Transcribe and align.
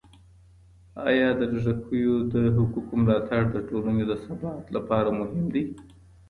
آیا 1.09 1.29
د 1.39 1.41
لږکیو 1.65 2.15
د 2.33 2.35
حقوقو 2.55 2.93
ملاتړ 3.01 3.41
د 3.51 3.55
ټولني 3.69 4.03
د 4.07 4.13
ثبات 4.25 4.63
لپاره 4.75 5.09
مهم 5.19 5.45
دی؟ 5.53 5.63